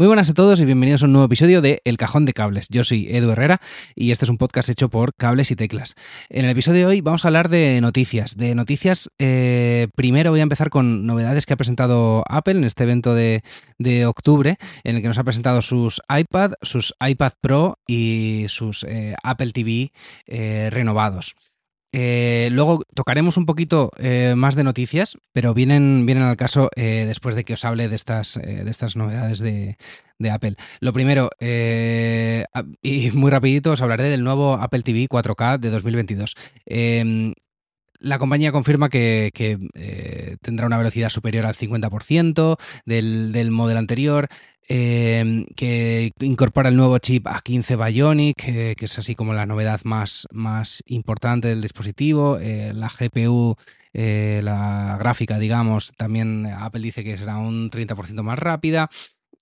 [0.00, 2.68] Muy buenas a todos y bienvenidos a un nuevo episodio de El Cajón de Cables.
[2.70, 3.60] Yo soy Edu Herrera
[3.94, 5.94] y este es un podcast hecho por Cables y Teclas.
[6.30, 8.38] En el episodio de hoy vamos a hablar de noticias.
[8.38, 12.84] De noticias, eh, primero voy a empezar con novedades que ha presentado Apple en este
[12.84, 13.42] evento de,
[13.76, 18.84] de octubre, en el que nos ha presentado sus iPad, sus iPad Pro y sus
[18.84, 19.92] eh, Apple TV
[20.26, 21.34] eh, renovados.
[21.92, 27.04] Eh, luego tocaremos un poquito eh, más de noticias, pero vienen, vienen al caso eh,
[27.06, 29.76] después de que os hable de estas, de estas novedades de,
[30.18, 30.56] de Apple.
[30.80, 36.34] Lo primero, y muy rapidito, os hablaré del nuevo Apple TV 4K de 2022.
[36.66, 37.32] Eh,
[37.98, 39.30] la compañía confirma que,
[40.40, 42.56] tendrá una velocidad superior al 50%
[42.86, 44.28] del, del modelo anterior,
[44.72, 50.28] eh, que incorpora el nuevo chip A15 Bionic, que es así como la novedad más,
[50.30, 52.38] más importante del dispositivo.
[52.38, 53.56] Eh, la GPU,
[53.92, 58.88] eh, la gráfica, digamos, también Apple dice que será un 30% más rápida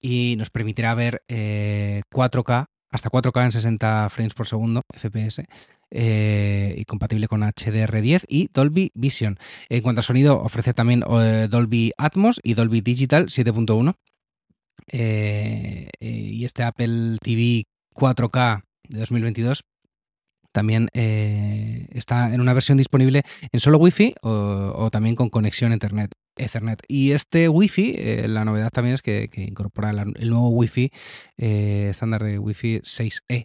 [0.01, 5.45] y nos permitirá ver eh, 4K, hasta 4K en 60 frames por segundo, FPS,
[5.91, 9.37] eh, y compatible con HDR10 y Dolby Vision.
[9.69, 13.95] En cuanto a sonido, ofrece también Dolby Atmos y Dolby Digital 7.1.
[14.87, 19.65] Eh, eh, y este Apple TV 4K de 2022
[20.53, 23.23] también eh, está en una versión disponible
[23.53, 25.73] en solo Wi-Fi o, también con conexión.
[25.73, 26.83] Ethernet.
[26.89, 30.91] Y este Wi-Fi, la novedad también es que, incorpora el nuevo Wi-Fi
[31.37, 33.45] estándar de Wi-Fi 6E.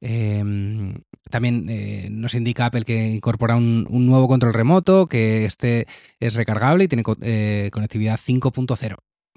[0.00, 0.94] Eh,
[1.30, 5.86] también nos indica Apple que incorpora un, nuevo control remoto, que este
[6.20, 8.96] es recargable y tiene co- conectividad 5.0.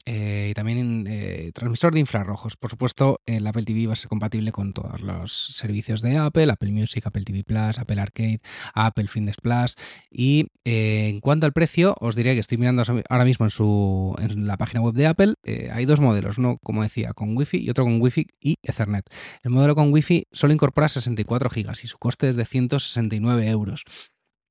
[0.09, 2.55] Eh, y también eh, transmisor de infrarrojos.
[2.55, 6.49] Por supuesto, el Apple TV va a ser compatible con todos los servicios de Apple,
[6.49, 8.39] Apple Music, Apple TV Plus, Apple Arcade,
[8.73, 9.75] Apple Fitness Plus.
[10.09, 14.15] Y eh, en cuanto al precio, os diré que estoy mirando ahora mismo en, su,
[14.19, 15.33] en la página web de Apple.
[15.43, 19.03] eh, hay dos modelos, uno, como decía, con Wi-Fi y otro con Wi-Fi y Ethernet.
[19.43, 23.83] El modelo con Wi-Fi solo incorpora 64 GB y su coste es de 169 euros.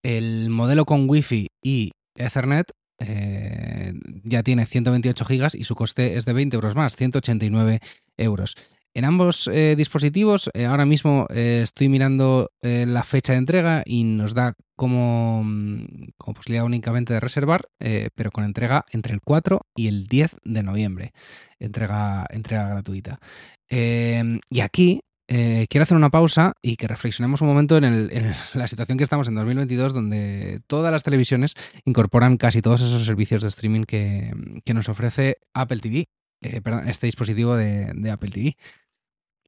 [0.03, 3.93] El modelo con Wi-Fi y Ethernet eh,
[4.25, 7.81] ya tiene 128 gigas y su coste es de 20 euros más, 189
[8.17, 8.55] euros.
[8.95, 14.33] En ambos eh, dispositivos, eh, ahora mismo estoy mirando la fecha de entrega y nos
[14.33, 20.07] da como, mm, posibilidad únicamente de reservar, pero con entrega entre el 4 y el
[20.07, 21.13] 10 de noviembre.
[21.59, 23.21] Entrega, entrega gratuita.
[23.69, 28.09] Y aquí eh, quiero hacer una pausa y que reflexionemos un momento en,
[28.55, 33.43] la situación que estamos en 2022, donde todas las televisiones incorporan casi todos esos servicios
[33.43, 34.33] de streaming que,
[34.73, 36.07] nos ofrece Apple TV,
[36.43, 38.57] eh, perdón, este dispositivo de Apple TV.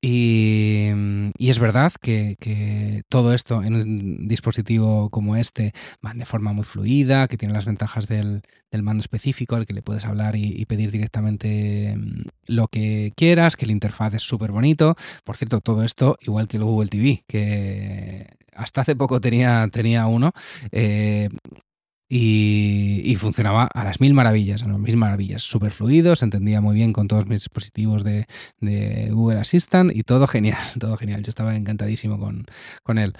[0.00, 0.88] Y,
[1.36, 2.36] y es verdad que,
[3.08, 5.72] todo esto en un dispositivo como este
[6.04, 8.42] va de forma muy fluida, que tiene las ventajas del,
[8.82, 13.64] mando específico al que le puedes hablar y, pedir directamente mm, lo que quieras, que
[13.64, 14.96] el interfaz es súper bonito.
[15.24, 20.06] Por cierto, todo esto igual que el Google TV, que hasta hace poco tenía, tenía
[20.06, 20.32] uno.
[20.72, 21.28] eh,
[22.08, 25.42] y, funcionaba a las mil maravillas, a las mil maravillas.
[25.42, 28.26] Súper fluido, se entendía muy bien con todos mis dispositivos de,
[29.10, 31.22] Google Assistant y todo genial, todo genial.
[31.22, 32.44] Yo estaba encantadísimo con,
[32.82, 33.14] con él.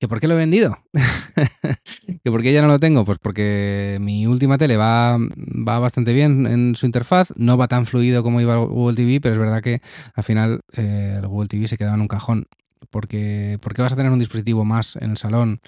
[0.00, 0.76] ¿Que por qué lo he vendido?
[2.24, 3.04] ¿Que por qué ya no lo tengo?
[3.04, 7.86] Pues porque mi última tele va, va bastante bien en su interfaz, no va tan
[7.86, 9.80] fluido como iba Google TV, pero es verdad que
[10.14, 12.48] al final eh, el Google TV se quedaba en un cajón.
[12.90, 15.60] Porque, qué vas a tener un dispositivo más en el salón,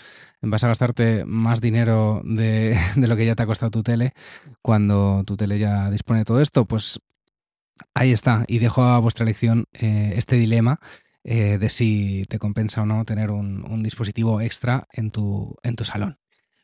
[0.43, 4.13] vas a gastarte más dinero de, lo que ya te ha costado tu tele
[4.63, 7.01] cuando tu tele ya dispone de todo esto, pues
[7.95, 8.45] ahí está.
[8.49, 10.81] Y dejo a vuestra elección eh, este dilema
[11.25, 15.77] eh, de si te compensa o no tener un, un dispositivo extra en tu, en
[15.77, 16.19] tu salón.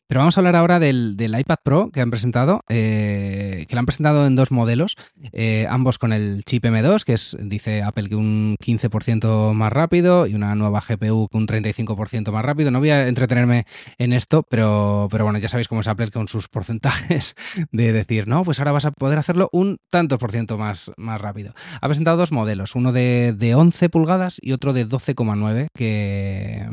[0.07, 3.85] Pero vamos a hablar ahora del, iPad Pro que han presentado, eh, que lo han
[3.85, 4.95] presentado en dos modelos,
[5.31, 10.27] eh, ambos con el chip M2, que es, dice Apple, que un 15% más rápido
[10.27, 12.69] y una nueva GPU que un 35% más rápido.
[12.69, 13.65] No voy a entretenerme
[13.97, 17.35] en esto, pero, bueno, ya sabéis cómo es Apple con sus porcentajes
[17.71, 21.21] de decir, no, pues ahora vas a poder hacerlo un tanto por ciento más, más
[21.21, 21.53] rápido.
[21.81, 26.67] Ha presentado dos modelos, uno de, de 11 pulgadas y otro de 12,9, que,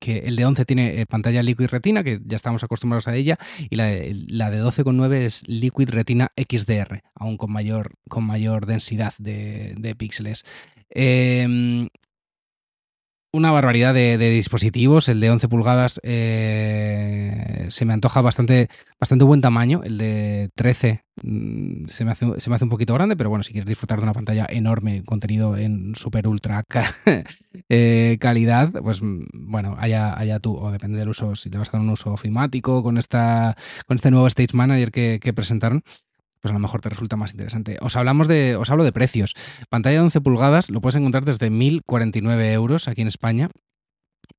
[0.00, 3.38] que el de 11 tiene eh, pantalla Liquid Retina, que ya estamos acostumbrados a ella,
[3.68, 8.66] y la de, la de 12,9 es Liquid Retina XDR, aún con mayor, con mayor
[8.66, 10.44] densidad de, de píxeles.
[10.90, 11.88] Eh,
[13.40, 15.08] una barbaridad de, dispositivos.
[15.08, 18.68] El de 11 pulgadas eh, se me antoja bastante,
[19.00, 19.80] bastante buen tamaño.
[19.82, 23.42] El de 13 mm, se me, hace, se me hace un poquito grande, pero bueno,
[23.42, 26.64] si quieres disfrutar de una pantalla enorme, contenido en super ultra
[27.68, 31.70] eh, calidad, pues mm, bueno, allá, allá tú, o depende del uso, si le vas
[31.70, 35.82] a dar un uso ofimático con, esta, con este nuevo Stage Manager que, que presentaron
[36.40, 37.76] pues a lo mejor te resulta más interesante.
[37.80, 39.34] Os hablamos de, os hablo de precios.
[39.68, 43.50] Pantalla de 11 pulgadas lo puedes encontrar desde 1.049 euros aquí en España.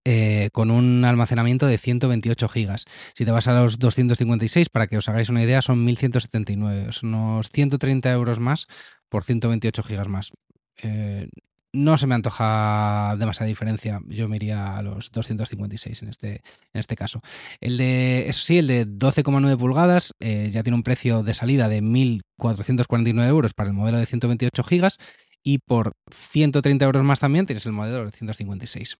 [0.04, 2.86] Eh, con un almacenamiento de 128 gigas.
[3.14, 7.14] Si te vas a los 256, para que os hagáis una idea, son 1.179, son
[7.14, 8.68] unos 130 euros más
[9.10, 10.32] por 128 gigas más.
[10.82, 11.28] Eh,
[11.74, 14.02] no se me antoja demasiada diferencia.
[14.08, 16.42] Yo me iría a los 256 en este,
[16.74, 17.22] en este caso.
[17.60, 21.70] El de, eso sí, el de 12,9 pulgadas eh, ya tiene un precio de salida
[21.70, 24.98] de 1.449 euros para el modelo de 128 gigas
[25.44, 28.98] y por 130 euros más también tienes el modelo de 156.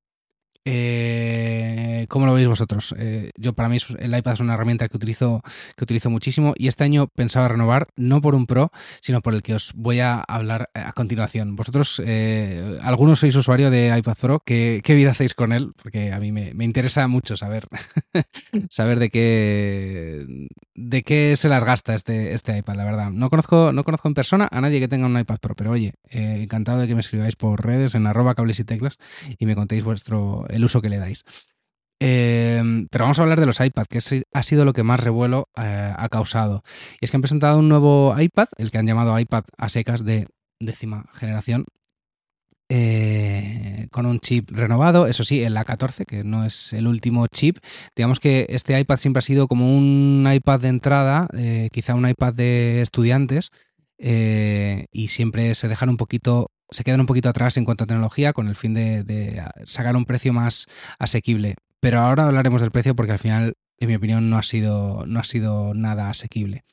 [0.66, 2.94] Eh, ¿Cómo lo veis vosotros?
[2.98, 5.42] Eh, yo para mí el iPad es una herramienta que utilizo,
[5.76, 8.72] que utilizo muchísimo y este año pensaba renovar no por un Pro,
[9.02, 11.56] sino por el que os voy a hablar a continuación.
[11.56, 15.74] Vosotros, eh, algunos sois usuario de iPad Pro, ¿qué, vida hacéis con él?
[15.82, 17.66] Porque a mí me, interesa mucho saber,
[18.70, 20.48] saber de qué,
[20.82, 23.12] de qué se las gasta este, este iPad, la verdad.
[23.12, 25.94] No conozco, no conozco en persona a nadie que tenga un iPad Pro, pero oye,
[26.10, 28.98] encantado de que me escribáis por redes en arroba cables y teclas
[29.38, 31.24] y me contéis vuestro el uso que le dais.
[32.04, 34.00] Em, pero vamos a hablar de los iPad, que
[34.34, 36.64] ha sido lo que más revuelo eh, ha causado.
[37.00, 40.04] Y es que han presentado un nuevo iPad, el que han llamado iPad a secas
[40.04, 40.28] de
[40.60, 41.66] décima generación,
[42.70, 43.11] eh,
[43.92, 47.58] con un chip renovado, eso sí, el A14, que no es el último chip.
[47.96, 52.08] Digamos que este iPad siempre ha sido como un iPad de entrada, eh, quizá un
[52.08, 53.50] iPad de estudiantes,
[54.00, 58.34] y siempre se dejan un poquito se quedan un poquito atrás en cuanto a tecnología
[58.34, 60.68] con el fin de, sacar un precio más
[60.98, 61.56] asequible.
[61.80, 65.20] Pero ahora hablaremos del precio porque al final, en mi opinión, no ha sido, no
[65.20, 66.64] ha sido nada asequible.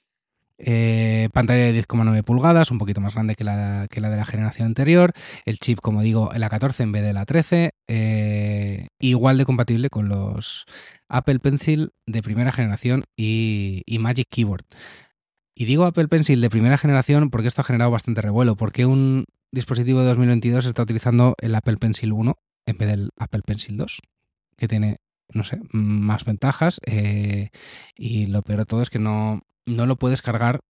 [0.59, 4.27] Eh, pantalla de 10,9 pulgadas, un poquito más grande que la, que la, de la
[4.27, 5.13] generación anterior.
[5.45, 7.71] El chip, como digo, el A14 en vez de la 13.
[7.87, 10.67] Eh, igual de compatible con los
[11.09, 14.65] Apple Pencil de primera generación y, y Magic Keyboard.
[15.55, 18.57] Y digo Apple Pencil de primera generación porque esto ha generado bastante revuelo.
[18.57, 22.37] Porque un dispositivo de 2022 está utilizando el Apple Pencil 1
[22.67, 24.01] en vez del Apple Pencil 2,
[24.57, 24.99] que tiene,
[25.33, 26.81] no sé, más ventajas.
[26.85, 27.49] Eh,
[27.97, 30.61] y lo peor de todo es que no, no lo puedes cargar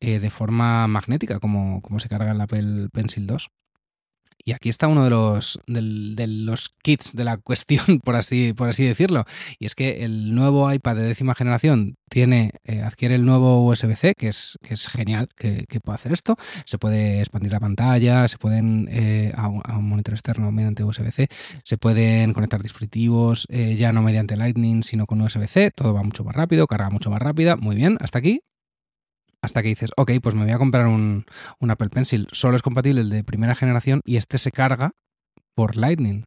[0.00, 3.48] eh, de forma magnética como, como se carga el Apple Pencil 2.
[4.44, 8.68] Y aquí está uno de los, de, los kits de la cuestión, por así, por
[8.68, 9.24] así decirlo.
[9.58, 14.14] Y es que el nuevo iPad de décima generación tiene, eh, adquiere el nuevo USB-C,
[14.16, 16.36] que es, que es genial que, puede hacer esto.
[16.64, 21.28] Se puede expandir la pantalla, se pueden eh, a, un, monitor externo mediante USB-C,
[21.62, 25.72] se pueden conectar dispositivos eh, ya no mediante Lightning, sino con USB-C.
[25.74, 27.56] Todo va mucho más rápido, carga mucho más rápida.
[27.56, 28.42] Muy bien, hasta aquí
[29.40, 31.24] hasta que dices, ok, pues me voy a comprar un,
[31.68, 32.28] Apple Pencil.
[32.32, 34.92] Solo es compatible el de primera generación y este se carga
[35.54, 36.24] por Lightning.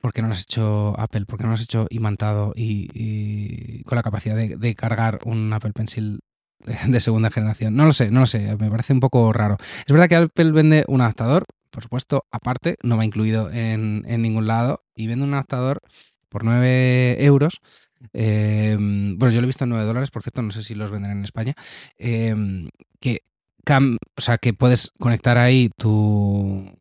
[0.00, 1.26] ¿Por qué no lo has hecho Apple?
[1.26, 5.72] ¿Por qué no lo has hecho imantado y, con la capacidad de, cargar un Apple
[5.72, 6.20] Pencil
[6.64, 7.76] de, segunda generación?
[7.76, 9.56] No lo sé, no lo sé, me parece un poco raro.
[9.86, 14.22] Es verdad que Apple vende un adaptador, por supuesto, aparte, no va incluido en, en
[14.22, 15.80] ningún lado, y vende un adaptador
[16.28, 17.60] por 9 euros
[18.12, 20.90] Eh, bueno, yo lo he visto en 9 dólares, por cierto, no sé si los
[20.90, 21.54] venderán en España.
[21.98, 22.34] Eh,
[23.00, 23.22] que,
[24.16, 26.78] o sea, que puedes conectar ahí tu,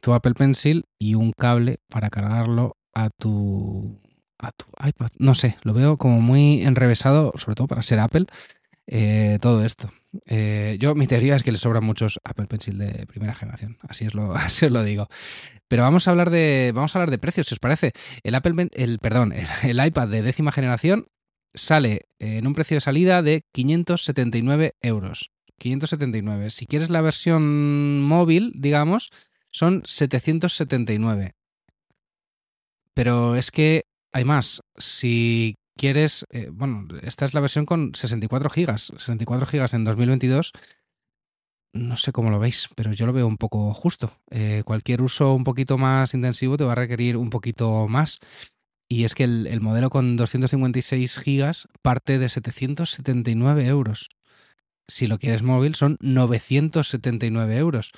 [0.00, 3.98] tu Apple Pencil y un cable para cargarlo a tu,
[4.38, 5.10] a tu iPad.
[5.18, 8.26] No sé, lo veo como muy enrevesado, sobre todo para ser Apple,
[8.86, 9.90] eh, todo esto.
[10.26, 13.78] Eh, yo, mi teoría es que le sobran muchos Apple Pencil de primera generación.
[13.88, 15.08] Así es lo, así os lo digo.
[15.72, 17.94] Pero vamos a hablar de, vamos a hablar de precios, si os parece.
[18.24, 21.06] El Apple, el, perdón, el, iPad de décima generación
[21.54, 25.30] sale en un precio de salida de 579 euros.
[25.56, 26.50] 579.
[26.50, 29.12] Si quieres la versión móvil, digamos,
[29.50, 31.36] son 779.
[32.92, 34.60] Pero es que hay más.
[34.76, 38.92] Si quieres, eh, bueno, esta es la versión con 64 gigas.
[38.98, 40.52] 64 gigas en 2022.
[41.72, 44.12] No sé cómo lo veis, pero yo lo veo un poco justo.
[44.30, 48.18] Eh, cualquier uso un poquito más intensivo te va a requerir un poquito más.
[48.88, 54.10] Y es que el, el modelo con 256 gigas parte de 779 euros.
[54.86, 57.92] Si lo quieres móvil son 979 euros.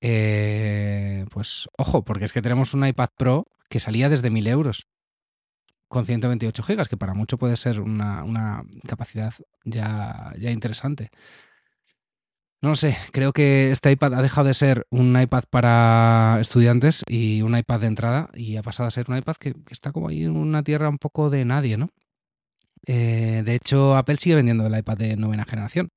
[0.00, 4.86] Eh, pues ojo, porque es que tenemos un iPad Pro que salía desde 1000 euros
[5.88, 9.32] con 128 gigas, que para mucho puede ser una, una capacidad
[9.64, 11.10] ya, ya interesante.
[12.62, 17.42] No sé, creo que este iPad ha dejado de ser un iPad para estudiantes y
[17.42, 20.08] un iPad de entrada y ha pasado a ser un iPad que, que está como
[20.08, 21.90] ahí en una tierra un poco de nadie, ¿no?
[22.86, 25.90] Eh, de hecho, Apple sigue vendiendo el iPad de novena generación,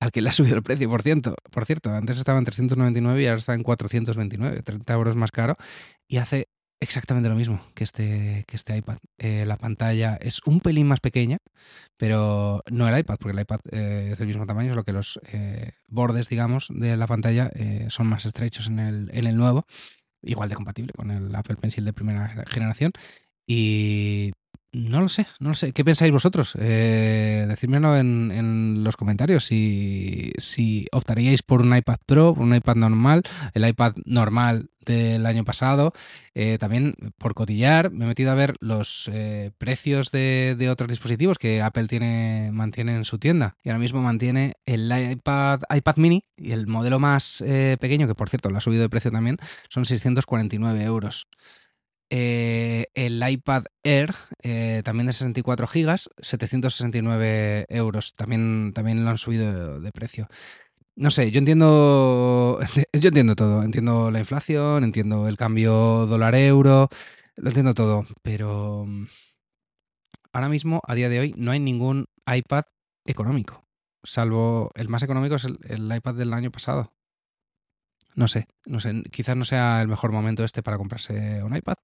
[0.00, 1.36] al que le ha subido el precio, por cierto.
[1.50, 5.56] Por cierto, antes estaba en 399 y ahora está en 429, 30 euros más caro,
[6.08, 6.48] y hace
[6.84, 8.98] exactamente lo mismo que este, que este iPad.
[9.18, 11.38] Eh, la pantalla es un pelín más pequeña,
[11.96, 15.18] pero no el iPad, porque el iPad eh, es del mismo tamaño, solo que los
[15.32, 17.50] eh, bordes, digamos, de la pantalla
[17.88, 19.66] son más estrechos en el, en el nuevo,
[20.22, 22.92] igual de compatible con el Apple Pencil de primera generación.
[23.46, 24.32] Y
[24.74, 25.72] no lo sé, no lo sé.
[25.72, 26.56] ¿Qué pensáis vosotros?
[26.58, 32.74] Eh, decídmelo en, en, los comentarios si, si optaríais por un iPad Pro, un iPad
[32.74, 33.22] normal,
[33.54, 35.92] el iPad normal del año pasado.
[36.34, 41.38] Eh, también por cotillar me he metido a ver los eh, precios de, otros dispositivos
[41.38, 43.56] que Apple tiene, mantiene en su tienda.
[43.62, 48.14] Y ahora mismo mantiene el iPad, iPad mini y el modelo más eh, pequeño, que
[48.14, 49.38] por cierto lo ha subido de precio también,
[49.68, 51.28] son 649 euros.
[52.10, 54.14] El iPad Air,
[54.84, 58.14] también de 64 gigas, 769 euros.
[58.14, 60.28] También, también lo han subido de, precio.
[60.96, 62.60] No sé, yo entiendo.
[62.92, 63.62] Yo entiendo todo.
[63.62, 66.88] Entiendo la inflación, entiendo el cambio dólar-euro,
[67.36, 68.06] lo entiendo todo.
[68.22, 68.86] Pero
[70.32, 72.64] ahora mismo, a día de hoy, no hay ningún iPad
[73.04, 73.64] económico.
[74.04, 76.92] Salvo el más económico es el, el iPad del año pasado.
[78.14, 81.74] No sé, no sé, quizás no sea el mejor momento este para comprarse un iPad.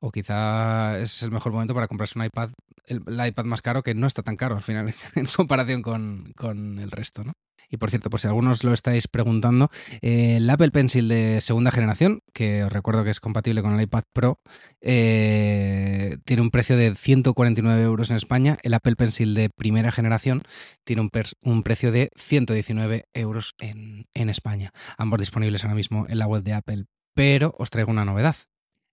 [0.00, 2.50] O quizá es el mejor momento para comprarse un iPad,
[2.86, 6.32] el, el iPad más caro, que no está tan caro al final en comparación con,
[6.36, 7.32] con el resto, ¿no?
[7.74, 9.68] Y por cierto, por si algunos lo estáis preguntando,
[10.00, 13.82] eh, el Apple Pencil de segunda generación, que os recuerdo que es compatible con el
[13.82, 14.38] iPad Pro,
[14.80, 18.58] eh, tiene un precio de 149 euros en España.
[18.62, 20.42] El Apple Pencil de primera generación
[20.84, 24.72] tiene un, precio de 119 euros en España.
[24.96, 26.84] Ambos disponibles ahora mismo en la web de Apple.
[27.12, 28.36] Pero os traigo una novedad.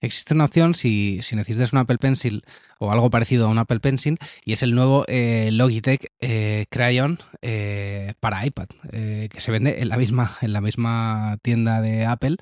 [0.01, 2.43] Existe una opción si, si, necesitas un Apple Pencil
[2.79, 7.19] o algo parecido a un Apple Pencil y es el nuevo eh, Logitech eh, Crayon
[7.43, 12.37] eh, para iPad que se vende en la, misma, en la misma tienda de Apple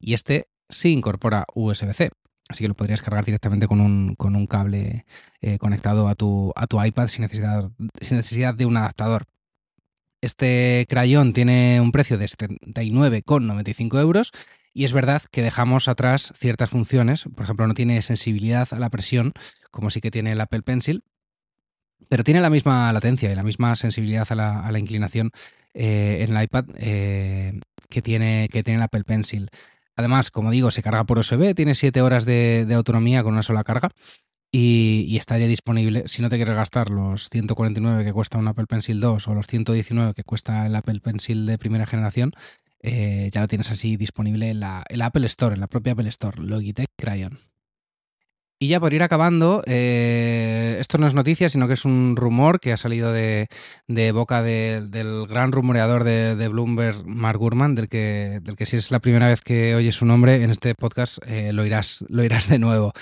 [0.00, 2.10] y este sí incorpora USB-C.
[2.48, 5.06] Así que lo podrías cargar directamente con un, con un cable
[5.60, 9.24] conectado a tu, a tu iPad sin necesidad, sin necesidad de un adaptador.
[10.20, 14.32] Este crayón tiene un precio de 79,95 euros
[14.74, 18.90] y es verdad que dejamos atrás ciertas funciones, por ejemplo, no tiene sensibilidad a la
[18.90, 19.32] presión,
[19.70, 21.04] como sí que tiene el Apple Pencil,
[22.08, 25.30] pero tiene la misma latencia y la misma sensibilidad a la, inclinación
[25.74, 29.48] eh, en el iPad eh, que, tiene, que tiene el Apple Pencil.
[29.96, 33.42] Además, como digo, se carga por USB, tiene 7 horas de, de, autonomía con una
[33.42, 33.90] sola carga.
[34.50, 36.04] Y, y, está ya disponible.
[36.06, 39.48] Si no te quieres gastar los 149 que cuesta un Apple Pencil 2 o los
[39.48, 42.32] 119 que cuesta el Apple Pencil de primera generación,
[42.86, 46.42] eh, ya lo tienes así disponible en la, Apple Store, en la propia Apple Store,
[46.42, 47.38] Logitech Crayon.
[48.60, 52.60] Y ya por ir acabando, eh, esto no es noticia, sino que es un rumor
[52.60, 53.48] que ha salido de,
[54.12, 58.92] boca de, del gran rumoreador de, Bloomberg, Mark Gurman, del que, del que si es
[58.92, 62.48] la primera vez que oyes su nombre en este podcast, eh, lo, irás, lo irás
[62.48, 62.92] de nuevo.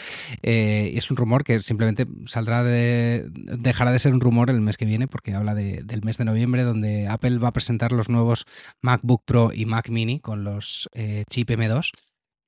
[0.43, 3.27] Eh, es un rumor que simplemente saldrá de.
[3.31, 6.25] dejará de ser un rumor el mes que viene, porque habla de, del mes de
[6.25, 8.47] noviembre, donde Apple va a presentar los nuevos
[8.81, 10.89] MacBook Pro y Mac Mini con los
[11.29, 11.93] chip M2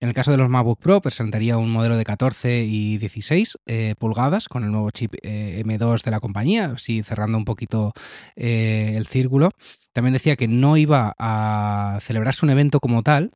[0.04, 3.94] En el caso de los MacBook Pro, presentaría un modelo de 14 y 16 eh,
[3.98, 7.94] pulgadas con el nuevo chip eh, M2 de la compañía, así cerrando un poquito
[8.36, 9.48] eh, el círculo.
[9.94, 13.30] También decía que no iba a celebrarse un evento como tal,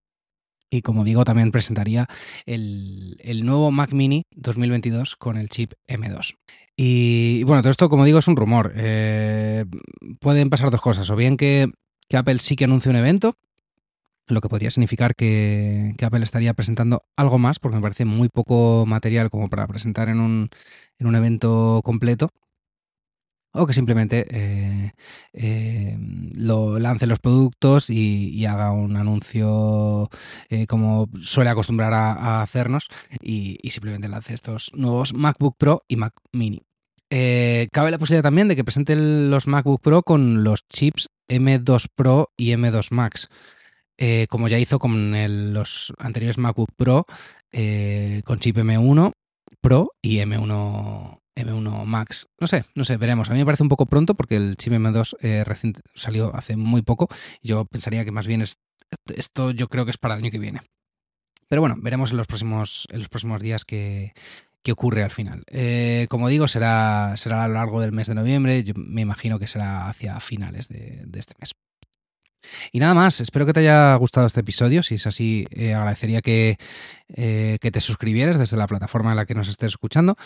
[0.68, 2.06] y como digo, también presentaría
[2.44, 6.34] el, nuevo Mac Mini 2022 con el chip M2.
[6.76, 8.74] Y bueno, todo esto, como digo, es un rumor.
[10.20, 11.08] Pueden pasar dos cosas.
[11.08, 11.70] O bien que,
[12.10, 13.38] que, Apple sí que anuncie un evento,
[14.28, 18.84] lo que podría significar que, Apple estaría presentando algo más, porque me parece muy poco
[18.86, 20.50] material como para presentar en un,
[20.98, 22.30] en un evento completo
[23.52, 24.92] o que simplemente eh,
[25.32, 25.98] eh,
[26.36, 30.08] lo lance los productos y, haga un anuncio
[30.48, 32.88] eh, como suele acostumbrar a, hacernos
[33.20, 36.62] y, y, simplemente lance estos nuevos MacBook Pro y Mac Mini.
[37.10, 42.30] Cabe la posibilidad también de que presenten los MacBook Pro con los chips M2 Pro
[42.36, 43.28] y M2 Max.
[44.00, 45.12] Eh, como ya hizo con
[45.52, 47.04] los anteriores MacBook Pro
[47.50, 49.12] eh, con chip M1
[49.60, 52.28] Pro y M1 M1 Max.
[52.38, 53.28] No sé, no sé, veremos.
[53.28, 56.56] A mí me parece un poco pronto porque el chip M2 eh, recién salió hace
[56.56, 57.08] muy poco.
[57.42, 58.54] Yo pensaría que más bien es,
[59.12, 60.60] esto yo creo que es para el año que viene.
[61.48, 64.12] Pero bueno, veremos en los próximos, en los próximos días que,
[64.62, 65.42] que ocurre al final.
[66.08, 68.62] Como digo, será, será a lo largo del mes de noviembre.
[68.62, 71.54] Yo me imagino que será hacia finales de este mes.
[72.72, 74.82] Y nada más, espero que te haya gustado este episodio.
[74.82, 76.56] Si es así, eh, agradecería que,
[77.08, 80.16] eh, que, te suscribieras desde la plataforma en la que nos estés escuchando.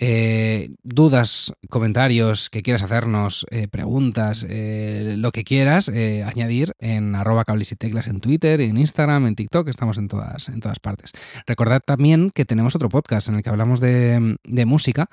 [0.00, 7.76] Eh, dudas, comentarios que quieras hacernos, preguntas, lo que quieras añadir en arroba cables y
[7.76, 11.10] teclas en Twitter, en Instagram, en TikTok, estamos en todas, en todas partes.
[11.48, 15.08] Recordad también que tenemos otro podcast en el que hablamos de, música,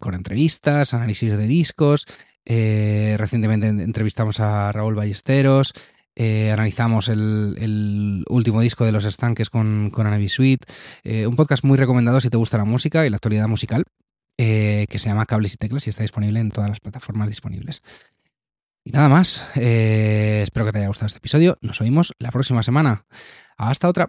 [0.00, 2.06] con entrevistas, análisis de discos.
[2.52, 5.72] Eh, recientemente entrevistamos a Raúl Ballesteros.
[6.16, 10.66] Eh, analizamos el, último disco de los estanques con, con Suite.
[11.04, 13.84] Eh, un podcast muy recomendado si te gusta la música y la actualidad musical,
[14.36, 17.82] que se llama Cables y Teclas y está disponible en todas las plataformas disponibles.
[18.82, 21.56] Y nada más, espero que te haya gustado este episodio.
[21.60, 23.04] Nos oímos la próxima semana.
[23.56, 24.08] Hasta otra.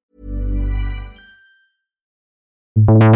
[2.75, 3.10] you